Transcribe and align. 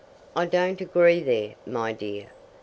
"I 0.35 0.47
don't 0.47 0.81
agree 0.81 1.19
there, 1.19 1.53
my 1.67 1.93
dear! 1.93 2.29